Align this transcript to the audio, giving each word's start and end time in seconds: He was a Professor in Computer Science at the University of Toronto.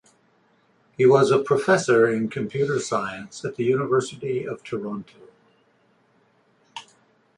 He 0.97 1.05
was 1.05 1.29
a 1.29 1.43
Professor 1.43 2.09
in 2.11 2.27
Computer 2.29 2.79
Science 2.79 3.45
at 3.45 3.55
the 3.55 3.63
University 3.63 4.43
of 4.47 4.63
Toronto. 4.63 5.19